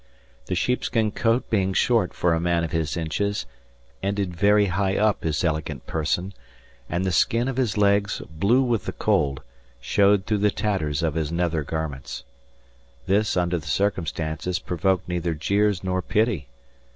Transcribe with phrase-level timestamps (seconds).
[0.47, 3.45] The sheepskin coat being short for a man of his inches,
[4.01, 6.33] ended very high up his elegant person,
[6.89, 9.43] and the skin of his legs, blue with the cold,
[9.79, 12.23] showed through the tatters of his nether garments.
[13.05, 16.47] This, under the circumstances, provoked neither jeers nor pity.